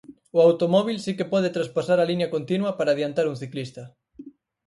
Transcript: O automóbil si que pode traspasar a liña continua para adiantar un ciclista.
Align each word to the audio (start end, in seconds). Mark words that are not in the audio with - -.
O 0.37 0.39
automóbil 0.47 0.97
si 1.05 1.11
que 1.17 1.29
pode 1.33 1.49
traspasar 1.55 1.99
a 1.99 2.09
liña 2.09 2.31
continua 2.35 2.71
para 2.77 2.89
adiantar 2.93 3.25
un 3.31 3.37
ciclista. 3.43 3.83